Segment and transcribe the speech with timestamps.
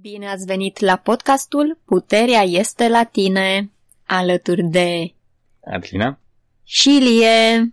[0.00, 3.70] Bine ați venit la podcastul Puterea este la tine,
[4.06, 5.12] alături de
[5.64, 6.18] Adelina?
[6.64, 7.72] și Ilie.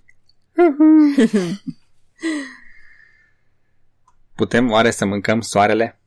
[4.35, 5.99] Putem oare să mâncăm soarele?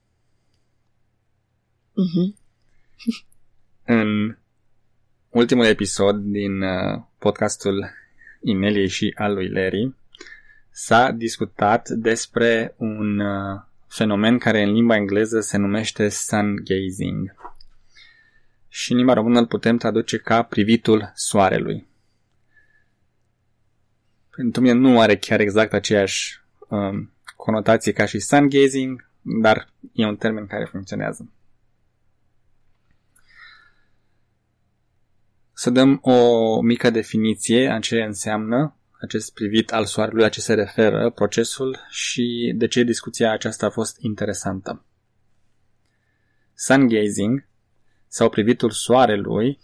[1.93, 2.37] Mhm.
[3.99, 4.37] În
[5.29, 7.91] ultimul episod din uh, podcastul
[8.41, 9.95] Ineliei și al lui Larry
[10.71, 17.35] s-a discutat despre un uh, fenomen care în limba engleză se numește sun gazing.
[18.69, 21.87] Și în limba română îl putem traduce ca privitul soarelui.
[24.37, 30.07] Pentru mine nu are chiar exact aceeași um, conotație ca și sun gazing, dar e
[30.07, 31.31] un termen care funcționează.
[35.53, 40.55] Să dăm o mică definiție a ce înseamnă acest privit al soarelui, la ce se
[40.55, 44.85] referă procesul și de ce discuția aceasta a fost interesantă.
[46.55, 47.47] Sun gazing
[48.07, 49.59] sau privitul soarelui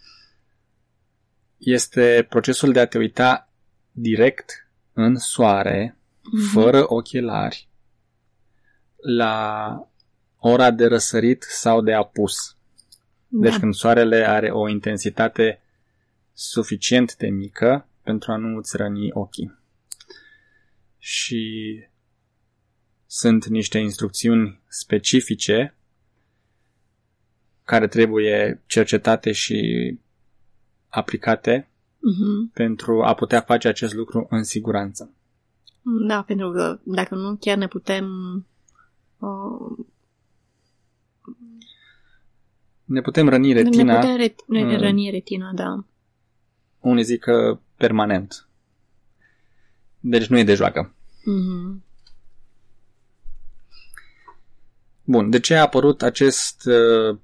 [1.58, 3.52] este procesul de a te uita
[3.90, 5.98] direct în soare,
[6.52, 7.68] fără ochelari,
[8.96, 9.88] la
[10.38, 12.56] ora de răsărit sau de apus.
[13.28, 13.58] Deci Da.
[13.58, 15.62] când soarele are o intensitate
[16.32, 19.58] suficient de mică pentru a nu îți răni ochii.
[20.98, 21.78] Și
[23.06, 25.74] sunt niște instrucțiuni specifice
[27.64, 29.58] care trebuie cercetate și
[30.88, 32.50] aplicate Mhm.
[32.52, 35.10] pentru a putea face acest lucru în siguranță.
[35.82, 38.06] Da, pentru că dacă nu, chiar ne putem
[39.18, 39.84] uh,
[42.84, 44.76] Ne putem răni ne retina, putem ret- ne Mm.
[44.80, 45.84] răni retina, da.
[46.80, 48.48] unii zic că permanent.
[50.00, 50.94] Deci nu e de joacă.
[51.24, 51.84] Mhm.
[55.04, 57.18] Bun, de ce a apărut acest uh,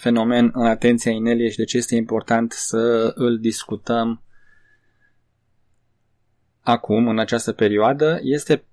[0.00, 4.22] fenomen în atenția Inelie și de ce este important să îl discutăm
[6.60, 8.64] acum, în această perioadă, este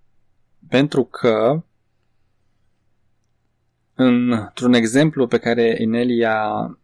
[0.70, 1.64] pentru că
[3.94, 6.78] într-un exemplu pe care Inelia uh,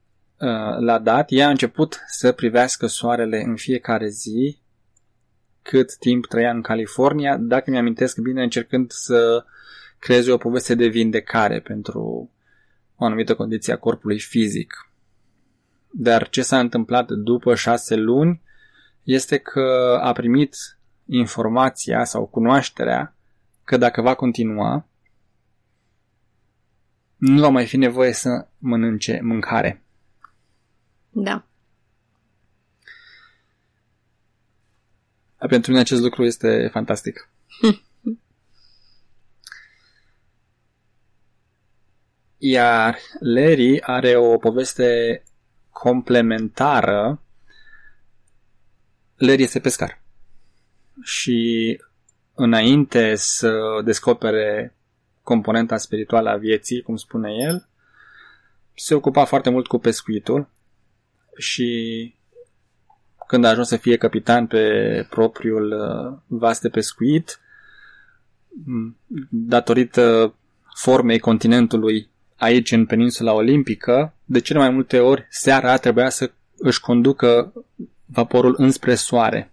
[0.79, 4.59] l-a dat, ea a început să privească soarele în fiecare zi
[5.61, 9.45] cât timp trăia în California, dacă mi-amintesc bine, încercând să
[9.99, 12.31] creeze o poveste de vindecare pentru
[12.95, 14.91] o anumită condiție a corpului fizic.
[15.89, 18.41] Dar ce s-a întâmplat după șase luni
[19.03, 20.55] este că a primit
[21.05, 23.15] informația sau cunoașterea
[23.63, 24.87] că dacă va continua,
[27.17, 29.83] nu va mai fi nevoie să mănânce mâncare.
[31.11, 31.45] Da.
[35.37, 37.29] Pentru mine acest lucru este fantastic.
[42.37, 45.23] Iar Larry are o poveste
[45.69, 47.21] complementară.
[49.15, 50.01] Larry este pescar.
[51.03, 51.81] Și
[52.33, 54.75] înainte să descopere
[55.23, 57.69] componenta spirituală a vieții, cum spune el,
[58.73, 60.49] se ocupa foarte mult cu pescuitul
[61.37, 62.15] și
[63.27, 67.39] când a ajuns să fie capitan pe propriul uh, vas de pescuit,
[68.65, 68.97] m,
[69.29, 70.35] datorită
[70.75, 76.79] formei continentului aici în peninsula olimpică, de cele mai multe ori seara trebuia să își
[76.79, 77.53] conducă
[78.05, 79.51] vaporul înspre soare,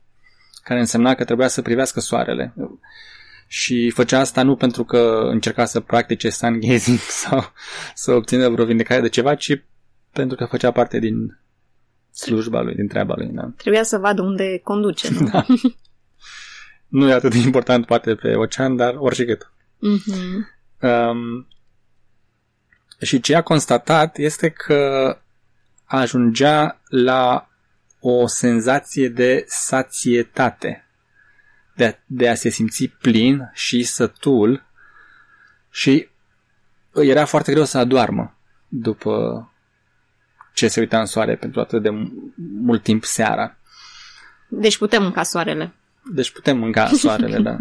[0.63, 2.55] care însemna că trebuia să privească soarele.
[3.47, 7.53] Și făcea asta nu pentru că încerca să practice sun gazing sau
[7.95, 9.63] să obțină vreo vindecare de ceva, ci
[10.13, 11.39] pentru că făcea parte din
[12.19, 13.27] slujba lui, din treaba lui.
[13.27, 13.51] Da?
[13.57, 15.29] Trebuia să vadă unde conduce, nu?
[15.31, 15.47] Da.
[16.89, 19.53] Nu e atât de important poate pe ocean, dar oricât.
[19.79, 20.49] Mhm.
[20.81, 21.47] Um,
[23.01, 25.17] și ce a constatat este că
[25.85, 27.49] ajungea la
[28.01, 30.87] o senzație de sațietate,
[31.77, 34.65] de a, de a se simți plin și sătul
[35.71, 36.09] și
[36.91, 38.37] îi era foarte greu să adoarmă
[38.69, 39.49] după
[40.59, 41.91] ce se uita în soare pentru atât de
[42.61, 43.57] mult timp seara.
[44.49, 45.75] Deci putem mânca soarele.
[46.13, 47.57] Deci putem mânca soarele, da.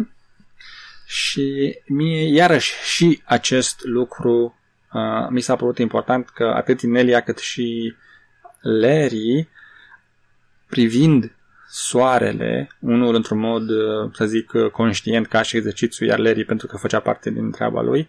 [1.06, 4.58] Și mie, iarăși, și acest lucru
[4.92, 7.94] uh, mi s-a părut important că atât Inelia cât și
[8.60, 9.48] Larry,
[10.66, 11.32] privind
[11.68, 16.66] soarele, unul într-un mod, uh, să zic, uh, conștient ca și exercițiu, iar Larry pentru
[16.66, 18.08] că făcea parte din treaba lui,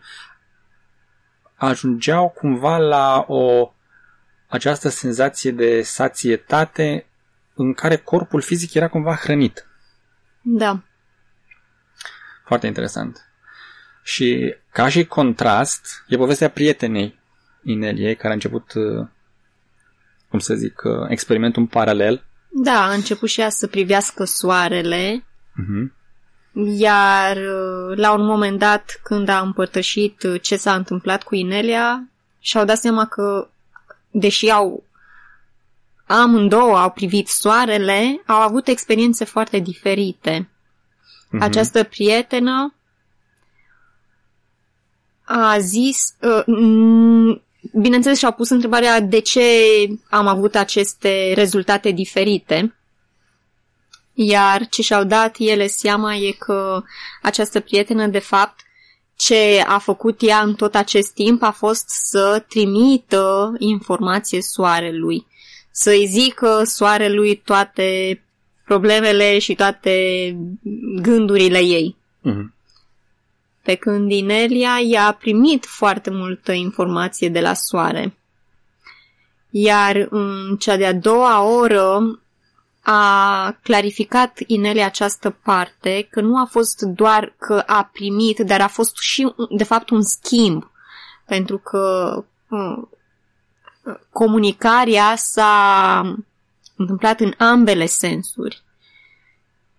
[1.56, 3.74] ajungeau cumva la o
[4.50, 7.06] această senzație de sațietate
[7.54, 9.68] în care corpul fizic era cumva hrănit.
[10.42, 10.82] Da.
[12.46, 13.18] Foarte interesant.
[14.04, 17.20] Și ca și contrast, e povestea prietenei
[17.64, 19.08] Ineliei, care a început, uh,
[20.30, 22.24] cum să zic, uh, experimentul în paralel.
[22.50, 25.24] Da, a început și ea să privească soarele,
[25.60, 25.92] Uh-huh.
[26.78, 32.10] iar uh, la un moment dat, când a împărtășit uh, ce s-a întâmplat cu Inelia,
[32.40, 33.50] și-au dat seama că,
[34.12, 34.84] deși au
[36.06, 40.50] amândouă au privit soarele, au avut experiențe foarte diferite.
[41.30, 41.42] Mhm.
[41.42, 42.74] Această prietenă
[45.24, 47.42] a zis, uh, m,
[47.74, 49.42] bineînțeles și-au pus întrebarea de ce
[50.10, 52.74] am avut aceste rezultate diferite.
[54.14, 56.84] Iar ce și-au dat ele seama e că
[57.22, 58.60] această prietenă, de fapt,
[59.20, 65.26] ce a făcut ea în tot acest timp a fost să trimită informație soarelui.
[65.72, 68.22] Să-i zică soarelui toate
[68.66, 70.36] problemele și toate
[71.02, 71.96] gândurile ei.
[72.22, 72.54] Mhm.
[73.62, 78.18] Pe când Inelia i-a primit foarte multă informație de la soare.
[79.50, 82.20] Iar în cea de-a doua oră
[82.92, 88.68] a clarificat Inelia această parte, că nu a fost doar că a primit, dar a
[88.68, 90.72] fost și, de fapt, un schimb.
[91.26, 92.14] Pentru că
[92.50, 92.88] uh,
[94.12, 96.16] comunicarea s-a
[96.76, 98.62] întâmplat în ambele sensuri.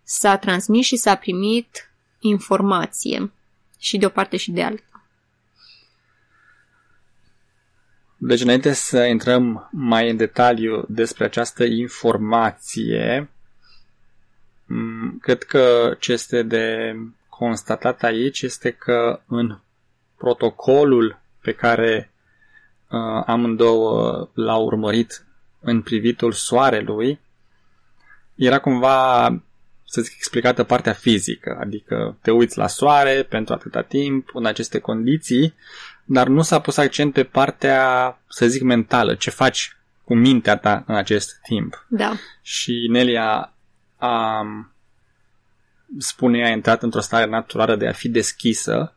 [0.02, 3.32] S-a transmis și s-a primit informație
[3.78, 4.89] și de o parte și de alta.
[8.22, 13.30] Deci, înainte să intrăm mai în detaliu despre această informație,
[14.66, 16.96] m, cred că ce este de
[17.28, 19.58] constatat aici este că în
[20.16, 22.10] protocolul pe care
[22.90, 25.26] uh, amândouă l-au urmărit
[25.60, 27.20] în privitul soarelui,
[28.34, 29.28] era cumva,
[29.84, 34.78] să zic, explicată partea fizică, adică te uiți la soare pentru atâta timp, în aceste
[34.78, 35.54] condiții,
[36.04, 40.84] dar nu s-a pus accent pe partea, să zic, mentală, ce faci cu mintea ta
[40.86, 41.86] în acest timp.
[41.88, 42.12] Da.
[42.42, 43.52] Și Nelia
[43.96, 44.42] a,
[45.98, 48.94] spune, a intrat într-o stare naturală de a fi deschisă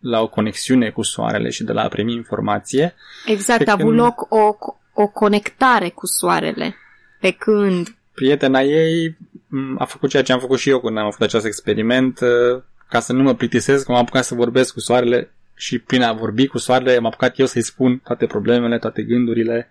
[0.00, 2.94] la o conexiune cu soarele și de la a primi informație.
[3.26, 4.56] Exact, Pe a avut când- loc o,
[4.92, 6.74] o conectare cu soarele.
[7.20, 9.16] Pe când Prietena ei
[9.48, 12.62] m, a făcut ceea ce am făcut și eu când am făcut acest experiment, uh,
[12.88, 16.46] ca să nu mă plictisesc, m-am apucat să vorbesc cu soarele și prin a vorbi
[16.46, 19.70] cu soarele m-am apucat eu să-i spun toate problemele, toate gândurile.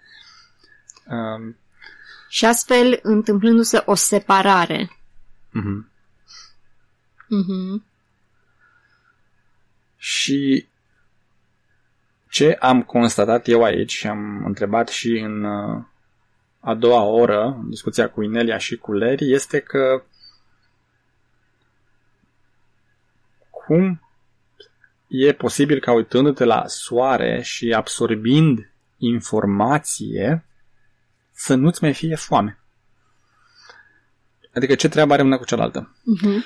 [1.05, 1.57] Um,
[2.29, 4.89] și astfel întâmplându-se o separare.
[5.49, 5.91] mhm.
[7.27, 7.85] Mhm.
[9.97, 10.67] Și
[12.29, 15.83] ce am constatat eu aici și am întrebat și în uh,
[16.59, 20.03] a doua oră, în discuția cu Inelia și cu Leri, este că
[23.49, 24.01] cum
[25.15, 30.45] e posibil ca uitându-te la soare și absorbind informație
[31.31, 32.57] să nu-ți mai fie foame.
[34.53, 35.95] Adică ce treabă are una cu cealaltă?
[36.03, 36.43] Mhm.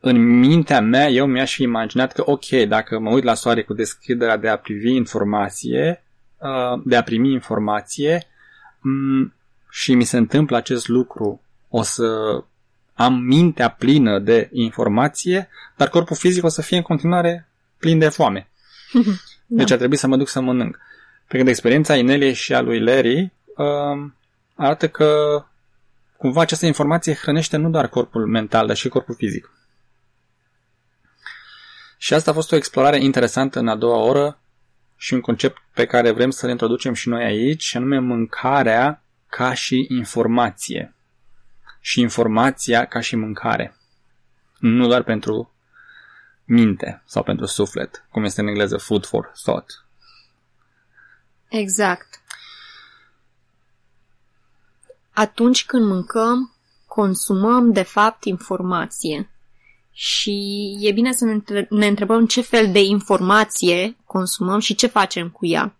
[0.00, 3.74] în mintea mea, eu mi-aș fi imaginat că, ok, dacă mă uit la soare cu
[3.74, 6.04] deschiderea de a privi informație,
[6.38, 8.26] uh, de a primi informație
[8.80, 9.32] m,
[9.70, 12.04] și mi se întâmplă acest lucru, o să
[12.94, 17.47] am mintea plină de informație, dar corpul fizic o să fie în continuare
[17.78, 18.48] plin de foame.
[19.46, 20.78] Deci ar trebui să mă duc să mănânc.
[21.26, 24.10] Pe când experiența Ineliei și a lui Larry uh,
[24.54, 25.42] arată că
[26.16, 29.50] cumva această informație hrănește nu doar corpul mental, dar și corpul fizic.
[31.96, 34.38] Și asta a fost o explorare interesantă în a doua oră
[34.96, 39.54] și un concept pe care vrem să-l introducem și noi aici, și anume mâncarea ca
[39.54, 40.94] și informație.
[41.80, 43.76] Și informația ca și mâncare.
[44.58, 45.52] Nu doar pentru
[46.48, 49.84] minte sau pentru suflet, cum este în engleză food for thought.
[51.48, 52.20] Exact.
[55.12, 56.52] Atunci când mâncăm,
[56.86, 59.30] consumăm, de fapt, informație.
[59.92, 64.86] Și e bine să ne între- ne întrebăm ce fel de informație consumăm și ce
[64.86, 65.74] facem cu ea.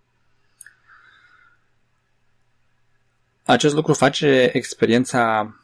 [3.44, 5.54] Acest lucru face experiența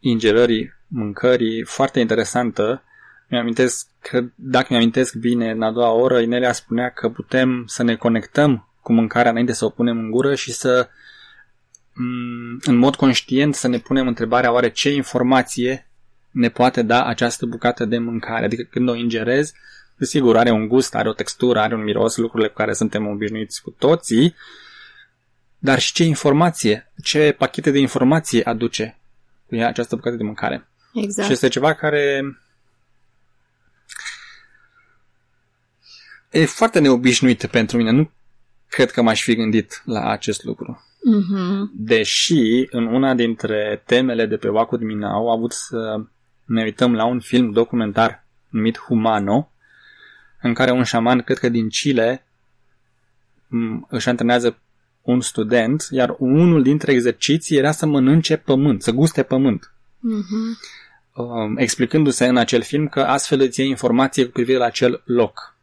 [0.00, 2.82] ingerării mâncării foarte interesantă.
[3.28, 7.96] Mi-amintesc că, dacă mi-amintesc bine, în a doua oră, Inelia spunea că putem să ne
[7.96, 10.88] conectăm cu mâncarea înainte să o punem în gură și să,
[11.92, 15.88] m, în mod conștient, să ne punem întrebarea oare ce informație
[16.30, 18.44] ne poate da această bucată de mâncare.
[18.44, 19.54] Adică când o ingerezi,
[19.96, 23.62] desigur, are un gust, are o textură, are un miros, lucrurile cu care suntem obișnuiți
[23.62, 24.34] cu toții,
[25.58, 28.98] dar și ce informație, ce pachete de informație aduce
[29.46, 30.68] cu ea această bucată de mâncare.
[30.94, 31.26] Exact.
[31.26, 32.22] Și este ceva care
[36.30, 37.90] e foarte neobișnuit pentru mine.
[37.90, 38.10] Nu
[38.68, 40.84] cred că m-aș fi gândit la acest lucru.
[41.02, 41.70] Mhm.
[41.74, 46.00] Deși în una dintre temele de pe Waku Minau au avut să
[46.44, 49.50] ne uităm la un film documentar numit Humano,
[50.42, 52.26] în care un șaman, cred că din Chile,
[53.48, 54.58] m, își antrenează
[55.02, 59.70] un student, iar unul dintre exerciții era să mănânce pământ, să guste pământ.
[59.98, 60.58] Mhm.
[61.14, 65.56] um, explicându-se în acel film că astfel îți iei informație cu privire la acel loc.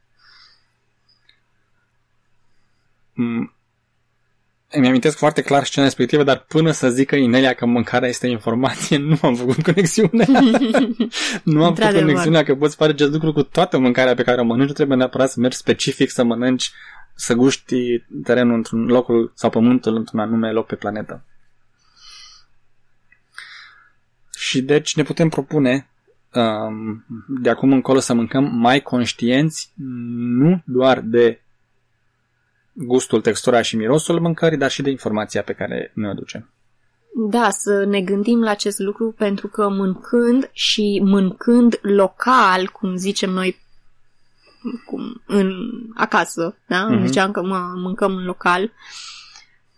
[2.95, 3.02] Mm,
[4.75, 8.97] Îmi amintesc foarte clar scena respectivă, dar până să zică Inelia că mâncarea este informație,
[8.97, 10.25] nu am făcut conexiune.
[11.43, 12.01] nu am făcut Într-adevăr.
[12.01, 14.97] conexiunea că poți face acest lucru cu toată mâncarea pe care o mănânci, nu trebuie
[14.97, 16.71] neapărat să mergi specific să mănânci,
[17.15, 17.75] să guști
[18.23, 21.25] terenul într-un locul sau pământul într-un anume loc pe planetă.
[24.37, 25.89] Și deci ne putem propune
[26.33, 29.73] um, de acum încolo să mâncăm mai conștienți,
[30.15, 31.42] nu doar de
[32.73, 36.49] gustul, textura și mirosul mâncării, dar și de informația pe care ne o ducem.
[37.15, 43.29] Da, să ne gândim la acest lucru pentru că mâncând și mâncând local, cum zicem
[43.29, 43.61] noi
[44.85, 45.51] cum, în
[45.95, 46.85] acasă, da?
[46.85, 46.97] Mhm.
[46.97, 47.05] Mm-hmm.
[47.05, 48.71] Ziceam că mă, mâncăm în local.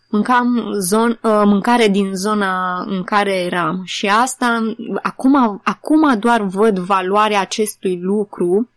[0.09, 6.79] Mâncam zon, uh, mâncare din zona în care eram și asta, acum, acum doar văd
[6.79, 8.69] valoarea acestui lucru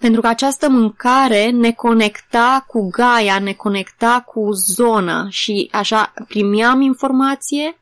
[0.00, 6.80] pentru că această mâncare ne conecta cu Gaia, ne conecta cu zona și așa primeam
[6.80, 7.78] informație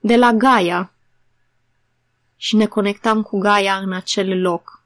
[0.00, 0.92] de la Gaia
[2.36, 4.82] și ne conectam cu Gaia în acel loc.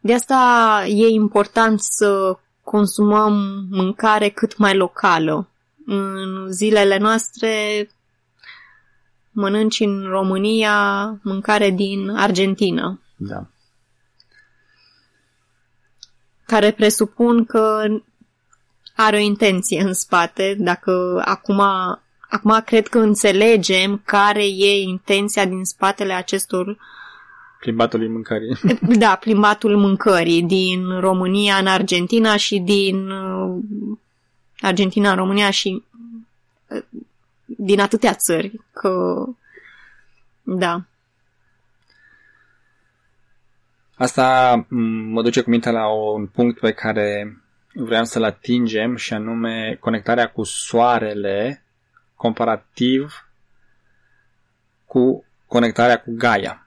[0.00, 5.48] De asta e important să consumăm mâncare cât mai locală.
[5.86, 7.88] În zilele noastre
[9.30, 13.00] mănânci în România mâncare din Argentina.
[13.16, 13.46] Da.
[16.50, 17.82] Care presupun că
[18.96, 20.56] are o intenție în spate.
[20.58, 21.60] Dacă acum,
[22.28, 26.76] acum cred că înțelegem care e intenția din spatele acestor,
[27.60, 28.56] Plimbatului mâncării.
[29.04, 33.62] da, plimbatul mâncării din România în Argentina și din uh,
[34.60, 35.82] Argentina în România și
[36.68, 36.82] uh,
[37.44, 38.60] din atâtea țări.
[38.72, 39.24] Că,
[40.42, 40.82] da.
[44.00, 44.76] Asta m,
[45.12, 47.38] mă duce cu mintea la un punct pe care
[47.74, 51.64] vreau să-l atingem și anume conectarea cu soarele
[52.14, 53.28] comparativ
[54.84, 56.66] cu conectarea cu Gaia.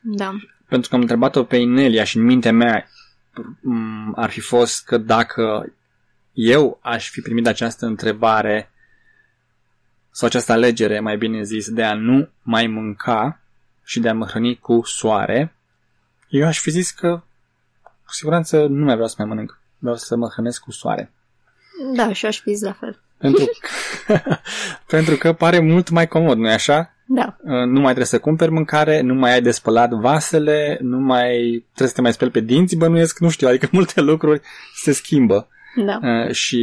[0.00, 0.34] Da.
[0.68, 2.88] Pentru că am întrebat-o pe Inelia și în mintea mea
[3.60, 5.72] m, ar fi fost că dacă
[6.32, 8.70] eu aș fi primit această întrebare
[10.10, 13.40] sau această alegere, mai bine zis, de a nu mai mânca
[13.84, 15.52] și de a mă hrăni cu soare,
[16.28, 17.22] eu aș fi zis că
[18.04, 19.60] cu siguranță nu mai vreau să mai mănânc.
[19.78, 21.12] Vreau să mă hrănesc cu soare.
[21.94, 23.00] Da, și aș fi zis la fel.
[23.18, 24.20] Pentru că,
[24.96, 26.92] pentru că pare mult mai comod, nu-i așa?
[27.06, 27.36] Da.
[27.42, 31.64] Uh, Nu mai trebuie să cumperi mâncare, nu mai ai de spălat vasele, nu mai
[31.64, 34.40] trebuie să te mai speli pe dinți, bănuiesc, nu știu, adică multe lucruri
[34.74, 35.48] se schimbă.
[35.76, 35.98] Da.
[36.02, 36.60] Uh, și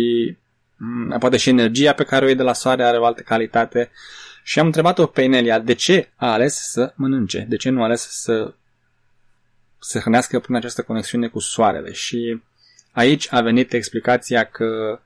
[0.77, 3.89] mm, poate și energia pe care o iei de la soare are o altă calitate.
[4.43, 7.83] Și am întrebat-o pe Inelia de ce a ales să mănânce, de ce nu a
[7.83, 8.53] ales să
[9.87, 11.91] se hrănească prin această conexiune cu soarele.
[11.91, 12.41] Și
[12.91, 14.99] aici a venit explicația că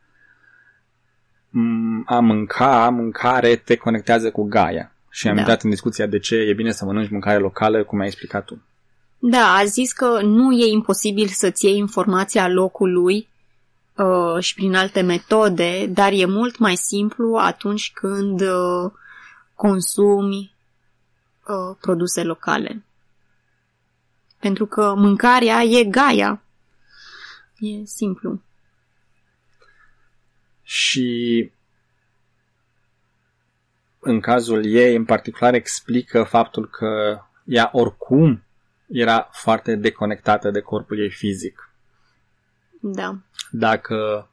[1.49, 4.91] mm, a mânca, mâncare te conectează cu Gaia.
[5.09, 5.39] Și am Da.
[5.39, 8.61] intrat în discuția de ce e bine să mănânci mâncare locală, cum ai explicat tu.
[9.17, 13.27] Da, a zis că nu e imposibil să-ți iei informația locului
[13.95, 18.91] uh, și prin alte metode, dar e mult mai simplu atunci când uh,
[19.55, 20.55] consumi
[21.47, 22.83] uh, produse locale.
[24.39, 26.41] Pentru că mâncarea e gaia.
[27.59, 28.41] E simplu.
[30.63, 31.51] Și
[33.99, 38.43] în cazul ei, în particular, explică faptul că ea oricum
[38.87, 41.69] era foarte deconectată de corpul ei fizic.
[42.81, 43.17] Da.
[43.51, 44.29] Dacă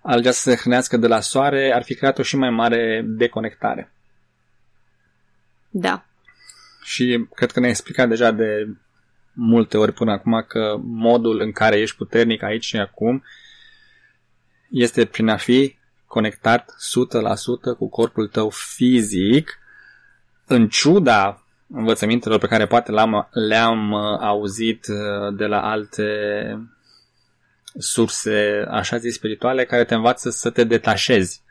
[0.00, 3.92] alegea să se hrănească de la soare, ar fi creat o și mai mare deconectare.
[5.70, 6.04] Da.
[6.82, 8.68] Și cred că ne-ai explicat deja de
[9.36, 13.24] multe ori până acum că modul în care ești puternic aici și acum
[14.70, 15.76] este prin a fi
[16.06, 16.70] conectat
[17.74, 19.58] 100% cu corpul tău fizic,
[20.46, 26.08] în ciuda învățămintelor pe care poate le-am, le-am uh, auzit uh, de la alte
[27.78, 31.42] surse, așa zis, spirituale, care te învață să te detașezi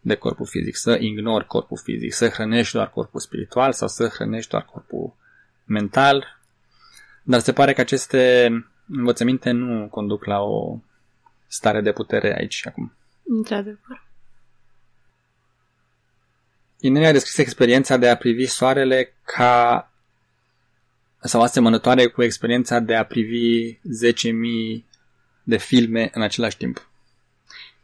[0.00, 4.50] de corpul fizic, să ignori corpul fizic, să hrănești doar corpul spiritual sau să hrănești
[4.50, 5.16] doar corpul
[5.64, 6.40] mental.
[7.26, 8.50] Dar se pare că aceste
[8.88, 10.78] învățăminte nu conduc la o
[11.46, 12.92] stare de putere aici și acum.
[13.22, 14.02] Într-adevăr.
[16.80, 19.90] Inelia a descris experiența de a privi soarele ca
[21.20, 23.78] sau asemănătoare cu experiența de a privi 10.000
[25.42, 26.88] de filme în același timp.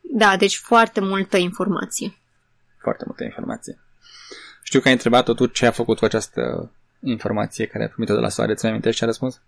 [0.01, 2.19] Da, deci foarte multă informație.
[2.79, 3.79] Foarte multă informație.
[4.63, 8.21] Știu că ai întrebat-o tu ce a făcut cu această informație care a primit-o de
[8.21, 8.55] la soare.
[8.55, 9.41] Ți-mi amintești ce a răspuns?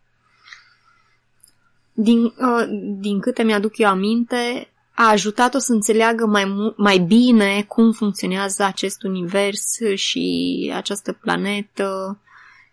[1.93, 2.67] Din, uh,
[2.99, 8.63] din câte mi-aduc eu aminte, a ajutat-o să înțeleagă mai, mu- mai bine cum funcționează
[8.63, 12.19] acest univers și această planetă.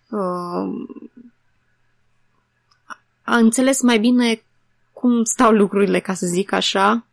[0.09, 0.87] Uh,
[3.23, 4.41] a înțeles mai bine
[4.93, 7.05] cum stau lucrurile, ca să zic așa.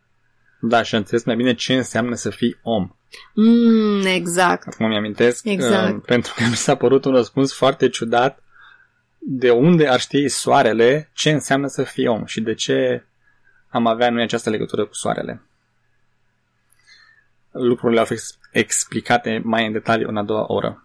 [0.59, 2.89] Da, și a înțeles mai bine ce înseamnă să fii om.
[3.33, 4.67] Mm, exact.
[4.67, 5.95] Acum mi-amintesc, Exact.
[5.95, 8.43] uh, pentru că mi s-a părut un răspuns foarte ciudat
[9.17, 13.05] de unde ar ști soarele ce înseamnă să fii om și de ce
[13.69, 15.41] am avea noi această legătură cu soarele.
[17.51, 20.83] Lucrurile au fost explicate mai în detaliu în a doua oră.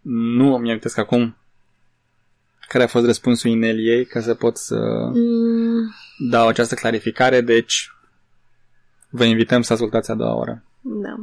[0.00, 1.36] Nu mi amintesc acum
[2.68, 4.76] care a fost răspunsul Ineliei ca să pot să
[5.14, 5.94] Mm,
[6.30, 7.92] dau această clarificare, deci
[9.10, 10.62] vă invităm să ascultați a doua oră.
[10.82, 11.14] Da.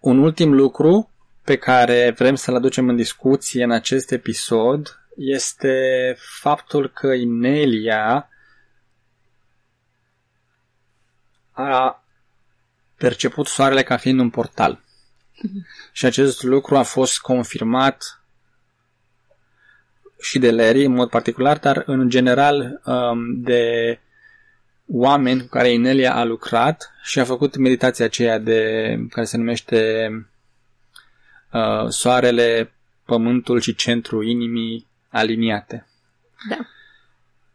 [0.00, 1.10] Un ultim lucru
[1.44, 8.28] pe care vrem să-l aducem în discuție în acest episod este faptul că Inelia
[11.52, 12.04] a
[12.96, 14.80] perceput soarele ca fiind un portal.
[15.92, 18.21] Și acest lucru a fost confirmat
[20.22, 23.98] și de Larry în mod particular, dar în general um, de
[24.86, 30.08] oameni cu care Inelia a lucrat și a făcut meditația aceea de, care se numește
[31.52, 32.72] uh, Soarele,
[33.04, 35.86] Pământul și Centrul Inimii aliniate.
[36.48, 36.58] Da.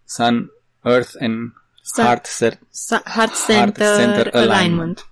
[0.05, 0.51] Sun,
[0.83, 2.59] Earth and Sun- Heart Center.
[2.69, 4.59] Sa- Heart Center, Heart Center alignment.
[4.59, 5.07] Alignment.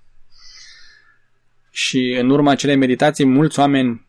[1.72, 4.08] Și în urma acelei meditații, mulți oameni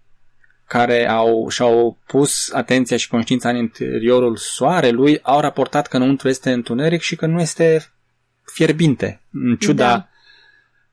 [0.67, 6.53] care au, și-au pus atenția și conștiința în interiorul soarelui au raportat că înăuntru este
[6.53, 7.93] întuneric și că nu este
[8.45, 10.09] fierbinte, în ciuda Da.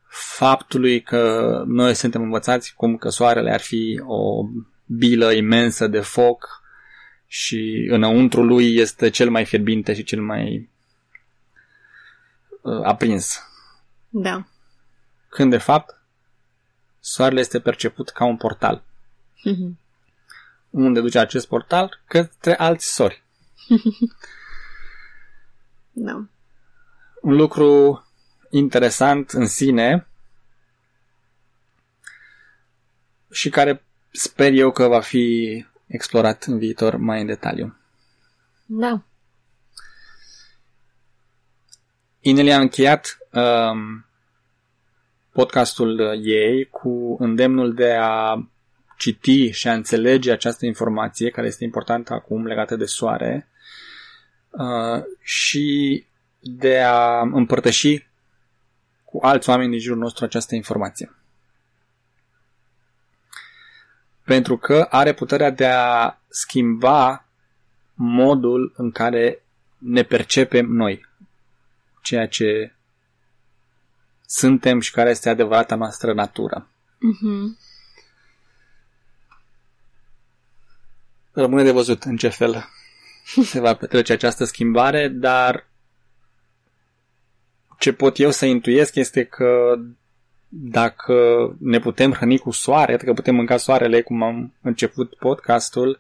[0.08, 4.44] faptului că noi suntem învățați cum că soarele ar fi o
[4.86, 6.62] bilă imensă de foc
[7.28, 10.70] și înăuntru lui este cel mai fierbinte și cel mai
[12.62, 13.42] uh, aprins.
[14.10, 14.48] Da.
[15.30, 16.02] Când de fapt
[17.00, 18.84] soarele este perceput ca un portal.
[19.44, 19.80] Mhm.
[20.70, 22.02] Unde duce acest portal?
[22.08, 23.24] Către alți sori.
[25.96, 26.28] Da.
[27.22, 28.04] Un lucru
[28.50, 30.08] interesant în sine
[33.32, 37.78] și care sper eu că va fi explorat în viitor mai în detaliu.
[38.66, 39.04] Da.
[42.20, 44.06] Inelia a încheiat um,
[45.32, 48.48] podcastul ei cu îndemnul de a
[49.04, 53.48] citi și a înțelege această informație care este importantă acum legată de soare
[54.50, 56.06] uh, și
[56.40, 58.08] de a împărtăși
[59.04, 61.16] cu alți oameni din jurul nostru această informație.
[64.24, 67.26] Pentru că are puterea de a schimba
[67.94, 69.44] modul în care
[69.78, 71.06] ne percepem noi,
[72.02, 72.74] ceea ce
[74.26, 76.68] suntem și care este adevărata noastră natură.
[77.00, 77.58] Mhm.
[81.34, 82.66] Rămâne de văzut în ce fel
[83.44, 85.68] se va petrece această schimbare, dar
[87.80, 89.76] ce pot eu să intuiesc este că
[90.48, 91.16] dacă
[91.60, 96.00] ne putem hrăni cu soare, că putem mânca soarele, cum am început podcastul,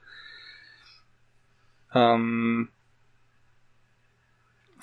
[1.93, 2.71] um,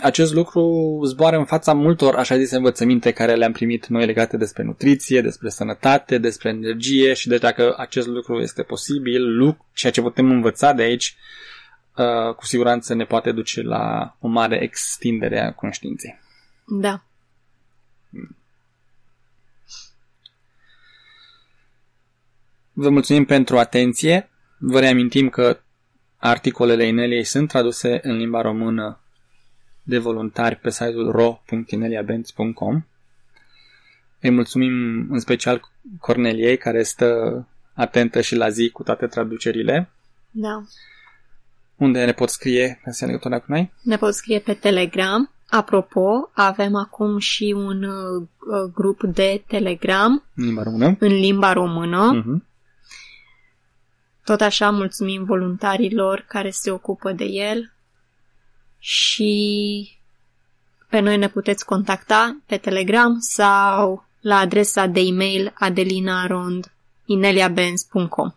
[0.03, 4.63] acest lucru zboară în fața multor așa zise învățăminte care le-am primit noi legate despre
[4.63, 10.01] nutriție, despre sănătate, despre energie și deci dacă acest lucru este posibil, lucru, ceea ce
[10.01, 11.17] putem învăța de aici,
[11.97, 16.19] uh, cu siguranță ne poate duce la o mare extindere a conștiinței.
[16.65, 17.03] Da.
[22.73, 24.31] Vă mulțumim pentru atenție.
[24.59, 25.61] Vă reamintim că
[26.17, 29.01] articolele Ineliei sunt traduse în limba română
[29.91, 32.83] de voluntari pe site-ul ro.ineliabenz.com
[34.21, 35.61] Îi mulțumim în special
[36.01, 39.91] Corneliei, care stă atentă și la zi cu toate traducerile.
[40.31, 40.63] Da.
[41.77, 43.73] Unde ne pot scrie ca să ia legătura cu noi?
[43.83, 48.27] Ne pot scrie pe Telegram Apropo, avem acum și un uh,
[48.75, 50.97] grup de Telegram În limba română.
[50.99, 52.13] în limba română.
[52.13, 52.45] Mhm.
[54.25, 57.73] Tot așa mulțumim voluntarilor care se ocupă de el
[58.81, 59.99] și
[60.89, 68.35] pe noi ne puteți contacta pe Telegram sau la adresa de e-mail adelinarond.ineliabenz.com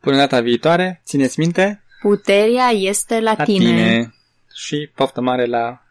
[0.00, 4.14] Până data viitoare, țineți minte, Puterea este la, la tine.
[4.54, 5.82] Și poftă mare la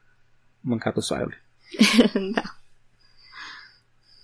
[0.59, 1.41] mâncatul soaiului.
[2.35, 2.54] da.